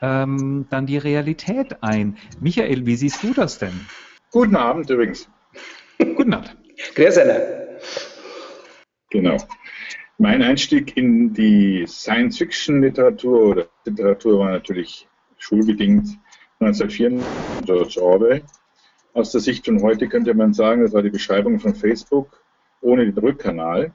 [0.00, 2.16] ähm, dann die Realität ein.
[2.40, 3.86] Michael, wie siehst du das denn?
[4.32, 5.28] Guten Abend übrigens.
[5.98, 6.56] Guten Abend.
[6.94, 7.18] Grüß
[9.10, 9.36] Genau.
[10.18, 15.08] Mein Einstieg in die Science-Fiction-Literatur oder Literatur war natürlich
[15.38, 16.08] schulbedingt
[16.60, 18.42] 1904 George Orwell.
[19.14, 22.42] Aus der Sicht von heute könnte man sagen, das war die Beschreibung von Facebook
[22.82, 23.92] ohne den Rückkanal.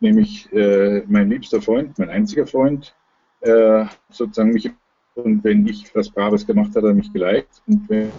[0.00, 2.94] Nämlich äh, mein liebster Freund, mein einziger Freund,
[3.40, 4.70] äh, sozusagen mich,
[5.14, 7.62] und wenn ich was Braves gemacht habe, hat er mich geliked.
[7.66, 8.12] Und wenn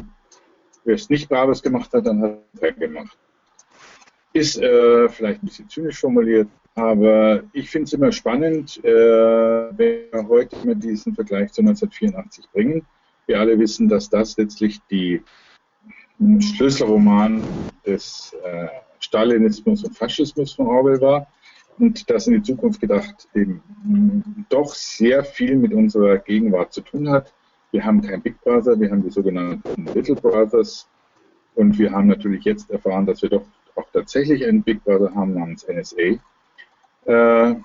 [0.86, 3.18] er es nicht Braves gemacht hat, dann hat er gemacht.
[4.34, 10.12] Ist äh, vielleicht ein bisschen zynisch formuliert, aber ich finde es immer spannend, äh, wenn
[10.12, 12.86] wir heute mit diesen Vergleich zu 1984 bringen.
[13.26, 15.24] Wir alle wissen, dass das letztlich die
[16.40, 17.44] Schlüsselroman
[17.86, 18.68] des äh,
[19.00, 21.28] Stalinismus und Faschismus von Orwell war
[21.80, 27.10] und das in die Zukunft gedacht eben doch sehr viel mit unserer Gegenwart zu tun
[27.10, 27.34] hat.
[27.72, 30.90] Wir haben kein Big Brother, wir haben die sogenannten Little Brothers
[31.56, 33.46] und wir haben natürlich jetzt erfahren, dass wir doch
[33.78, 36.20] auch tatsächlich einen Big Brother haben namens NSA.
[37.06, 37.56] Äh,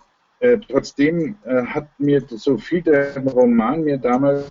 [0.40, 4.50] äh, trotzdem äh, hat mir so viel der Roman mir damals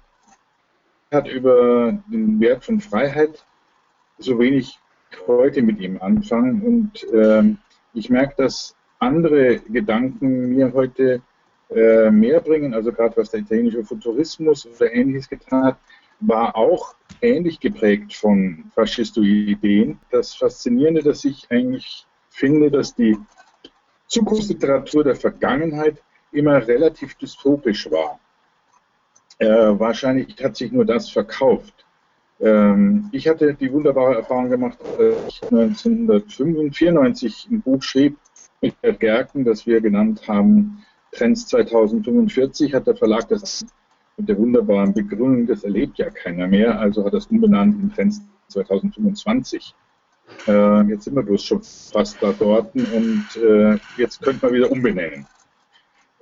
[1.12, 3.46] hat über den Wert von Freiheit
[4.18, 4.80] so wenig
[5.28, 7.58] heute mit ihm anfangen und ähm,
[7.94, 11.22] ich merke, dass andere Gedanken mir heute
[11.70, 15.78] äh, mehr bringen, also gerade was der italienische Futurismus oder ähnliches getan hat,
[16.22, 20.00] war auch ähnlich geprägt von Faschistoideen.
[20.10, 23.18] Das Faszinierende, dass ich eigentlich finde, dass die
[24.08, 28.20] Zukunftsliteratur der Vergangenheit immer relativ dystopisch war.
[29.38, 31.86] Äh, wahrscheinlich hat sich nur das verkauft.
[32.40, 38.18] Ähm, ich hatte die wunderbare Erfahrung gemacht, als ich 1994 ein Buch schrieb
[38.62, 43.66] mit Bert Gerken, das wir genannt haben Trends 2045, hat der Verlag das
[44.22, 48.22] mit der wunderbaren Begründung, das erlebt ja keiner mehr, also hat es umbenannt in Trends
[48.50, 49.74] 2025.
[50.48, 54.72] Äh, jetzt sind wir bloß schon fast da dort und äh, jetzt könnte man wieder
[54.72, 55.26] umbenennen.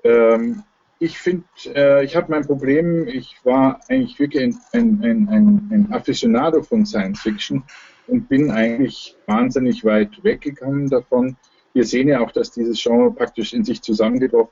[0.05, 0.63] Ähm,
[0.99, 5.87] ich finde, äh, ich habe mein Problem, ich war eigentlich wirklich ein, ein, ein, ein
[5.91, 7.63] Aficionado von Science Fiction
[8.07, 11.35] und bin eigentlich wahnsinnig weit weggegangen davon.
[11.73, 14.49] Wir sehen ja auch, dass dieses Genre praktisch in sich zusammengebrochen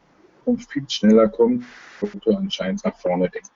[0.48, 1.66] und viel schneller kommt,
[2.00, 3.50] Produkte anscheinend nach vorne denken.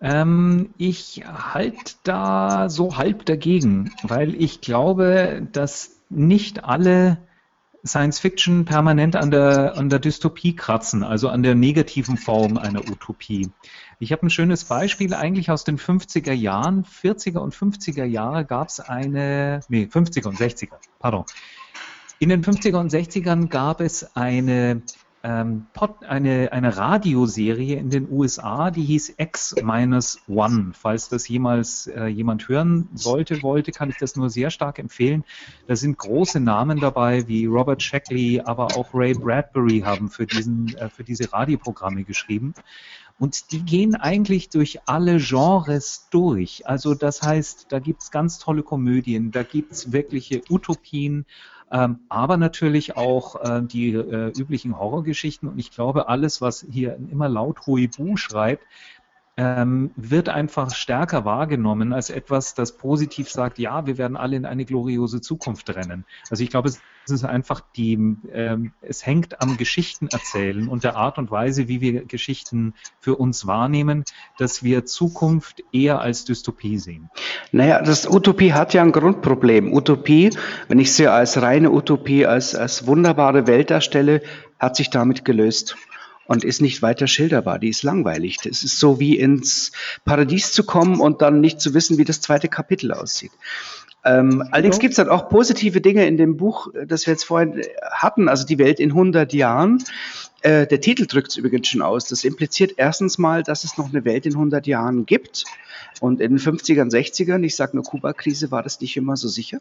[0.00, 7.18] Ähm, ich halte da so halb dagegen, weil ich glaube, dass nicht alle
[7.84, 12.80] Science Fiction permanent an der, an der Dystopie kratzen, also an der negativen Form einer
[12.80, 13.50] Utopie.
[13.98, 16.84] Ich habe ein schönes Beispiel eigentlich aus den 50er Jahren.
[16.84, 21.24] 40er und 50er Jahre gab es eine, nee, 50er und 60er, pardon.
[22.18, 24.82] In den 50er und 60ern gab es eine
[25.26, 30.70] ähm, Pod, eine, eine Radioserie in den USA, die hieß X-One.
[30.72, 35.24] Falls das jemals äh, jemand hören sollte, wollte, kann ich das nur sehr stark empfehlen.
[35.66, 40.76] Da sind große Namen dabei, wie Robert Shackley, aber auch Ray Bradbury haben für, diesen,
[40.76, 42.54] äh, für diese Radioprogramme geschrieben.
[43.18, 46.68] Und die gehen eigentlich durch alle Genres durch.
[46.68, 51.26] Also das heißt, da gibt es ganz tolle Komödien, da gibt es wirkliche Utopien,
[51.70, 55.48] ähm, aber natürlich auch äh, die äh, üblichen Horrorgeschichten.
[55.48, 58.64] Und ich glaube, alles, was hier immer laut Huibu schreibt,
[59.38, 64.46] ähm, wird einfach stärker wahrgenommen als etwas, das positiv sagt, ja, wir werden alle in
[64.46, 66.06] eine gloriose Zukunft rennen.
[66.30, 67.94] Also ich glaube, es ist einfach die,
[68.32, 73.46] ähm, es hängt am Geschichtenerzählen und der Art und Weise, wie wir Geschichten für uns
[73.46, 74.04] wahrnehmen,
[74.38, 77.10] dass wir Zukunft eher als Dystopie sehen.
[77.52, 79.72] Naja, das Utopie hat ja ein Grundproblem.
[79.72, 80.30] Utopie,
[80.68, 84.22] wenn ich sie als reine Utopie, als, als wunderbare Welt darstelle,
[84.58, 85.76] hat sich damit gelöst
[86.26, 87.58] und ist nicht weiter schilderbar.
[87.58, 88.38] Die ist langweilig.
[88.44, 89.72] Es ist so wie ins
[90.04, 93.32] Paradies zu kommen und dann nicht zu wissen, wie das zweite Kapitel aussieht.
[94.04, 97.62] Ähm, allerdings gibt es dann auch positive Dinge in dem Buch, das wir jetzt vorhin
[97.90, 99.82] hatten, also die Welt in 100 Jahren.
[100.42, 102.06] Äh, der Titel drückt es übrigens schon aus.
[102.06, 105.44] Das impliziert erstens mal, dass es noch eine Welt in 100 Jahren gibt.
[106.00, 109.58] Und in den 50ern, 60ern, ich sage nur Kuba-Krise, war das nicht immer so sicher.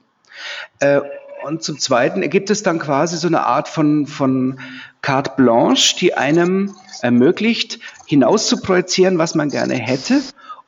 [0.80, 1.02] Äh,
[1.46, 4.60] und zum Zweiten ergibt es dann quasi so eine Art von, von
[5.02, 10.22] carte blanche, die einem ermöglicht, hinaus zu projizieren, was man gerne hätte,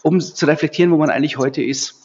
[0.04, 1.96] um zu reflektieren, wo man eigentlich heute ist.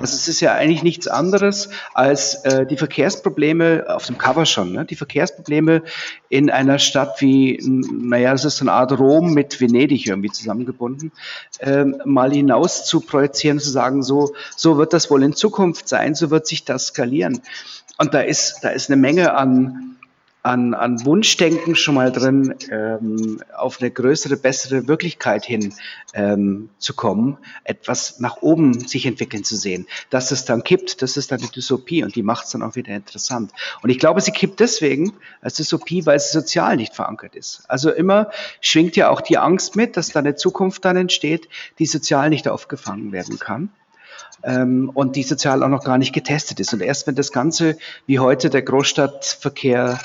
[0.00, 4.72] Also es ist ja eigentlich nichts anderes als äh, die Verkehrsprobleme auf dem Cover schon,
[4.72, 4.84] ne?
[4.84, 5.82] die Verkehrsprobleme
[6.28, 11.10] in einer Stadt wie, naja, das ist so eine Art Rom mit Venedig irgendwie zusammengebunden,
[11.60, 16.14] ähm, mal hinaus zu projizieren, zu sagen, so, so wird das wohl in Zukunft sein,
[16.14, 17.40] so wird sich das skalieren.
[17.98, 19.96] Und da ist, da ist eine Menge an,
[20.44, 25.74] an, an Wunschdenken schon mal drin, ähm, auf eine größere, bessere Wirklichkeit hin
[26.14, 29.88] ähm, zu kommen, etwas nach oben sich entwickeln zu sehen.
[30.10, 32.76] Dass es dann kippt, das ist dann die Dystopie und die macht es dann auch
[32.76, 33.50] wieder interessant.
[33.82, 37.62] Und ich glaube, sie kippt deswegen als Dystopie, weil sie sozial nicht verankert ist.
[37.66, 38.30] Also immer
[38.60, 41.48] schwingt ja auch die Angst mit, dass da eine Zukunft dann entsteht,
[41.80, 43.70] die sozial nicht aufgefangen werden kann
[44.42, 46.72] ähm, und die sozial auch noch gar nicht getestet ist.
[46.72, 49.98] Und erst wenn das Ganze, wie heute der Großstadtverkehr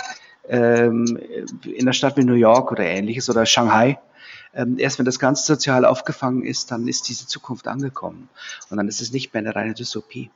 [0.47, 1.17] ähm,
[1.63, 3.99] in einer Stadt wie New York oder ähnliches oder Shanghai,
[4.53, 8.29] ähm, erst wenn das Ganze sozial aufgefangen ist, dann ist diese Zukunft angekommen.
[8.69, 10.29] Und dann ist es nicht mehr eine reine Dystopie.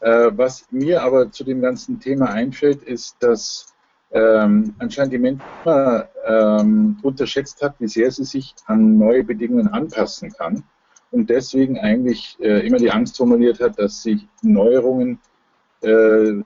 [0.00, 3.66] Äh, was mir aber zu dem ganzen Thema einfällt, ist, dass
[4.10, 5.42] ähm, anscheinend die Menschen
[6.26, 10.62] ähm, unterschätzt hat, wie sehr sie sich an neue Bedingungen anpassen kann
[11.10, 15.18] und deswegen eigentlich äh, immer die Angst formuliert hat, dass sich Neuerungen
[15.82, 16.42] äh,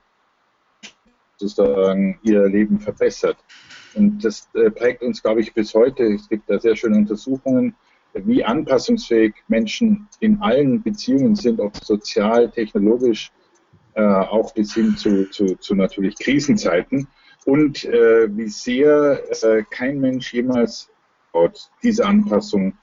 [1.36, 3.38] sozusagen ihr Leben verbessert.
[3.94, 6.04] Und das äh, prägt uns, glaube ich, bis heute.
[6.04, 7.74] Es gibt da sehr schöne Untersuchungen,
[8.12, 13.32] wie anpassungsfähig Menschen in allen Beziehungen sind, ob sozial, technologisch,
[13.94, 17.08] äh, auch bis hin zu, zu, zu natürlich Krisenzeiten.
[17.46, 20.90] Und äh, wie sehr äh, kein Mensch jemals
[21.82, 22.74] diese Anpassung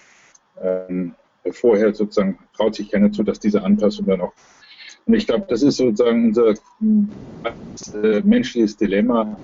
[0.61, 1.15] ähm,
[1.53, 4.33] vorher sozusagen traut sich keiner zu, dass diese Anpassung dann auch.
[5.05, 6.53] Und ich glaube, das ist sozusagen unser
[8.03, 9.37] äh, menschliches Dilemma,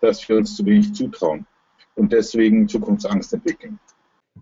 [0.00, 1.46] dass wir uns zu wenig zutrauen
[1.94, 3.78] und deswegen Zukunftsangst entwickeln.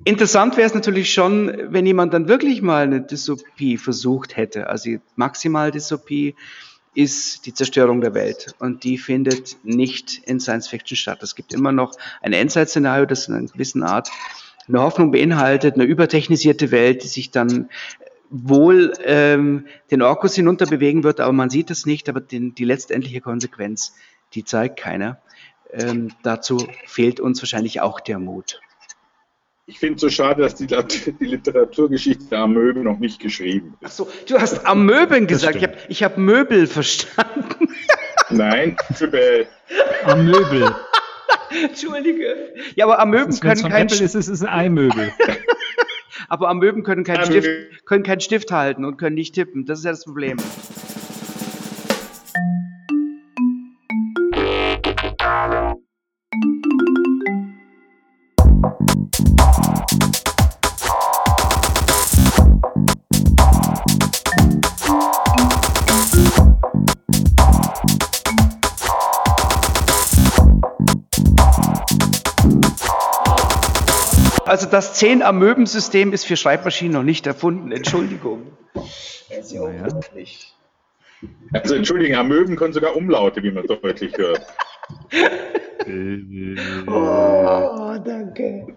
[0.05, 4.69] Interessant wäre es natürlich schon, wenn jemand dann wirklich mal eine Dystopie versucht hätte.
[4.69, 6.35] Also maximal Dystopie
[6.95, 11.23] ist die Zerstörung der Welt und die findet nicht in Science Fiction statt.
[11.23, 14.11] Es gibt immer noch ein Endzeit-Szenario, das in einer gewissen Art
[14.69, 17.69] eine Hoffnung beinhaltet, eine übertechnisierte Welt, die sich dann
[18.31, 22.65] wohl ähm, den Orkus hinunter bewegen wird, aber man sieht es nicht, aber den, die
[22.65, 23.95] letztendliche Konsequenz,
[24.35, 25.21] die zeigt keiner.
[25.71, 28.61] Ähm, dazu fehlt uns wahrscheinlich auch der Mut.
[29.67, 34.01] Ich finde es so schade, dass die, die, Literaturgeschichte der Amöben noch nicht geschrieben ist.
[34.01, 35.57] Achso, du hast Amöben gesagt.
[35.89, 37.69] Ich habe hab Möbel verstanden.
[38.31, 39.47] Nein, Möbel.
[40.05, 40.75] Amöbel.
[41.65, 42.55] Entschuldige.
[42.75, 45.13] Ja, aber Amöben können kein Apple ist, es ist ein Eimöbel.
[46.29, 49.67] aber Amöben können keinen Stift, können keinen Stift halten und können nicht tippen.
[49.67, 50.39] Das ist ja das Problem.
[74.53, 77.73] Also das 10 Amöben-System ist für Schreibmaschinen noch nicht erfunden.
[77.73, 78.49] Entschuldigung.
[78.75, 80.55] Das ist ja unmöglich.
[81.55, 84.47] Also entschuldigen, Amöben können sogar Umlaute, wie man deutlich hört.
[86.87, 88.77] oh, danke.